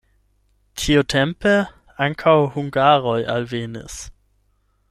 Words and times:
Tiutempe 0.83 1.51
ankaŭ 2.05 2.35
hungaroj 2.57 3.17
alvenis. 3.37 4.03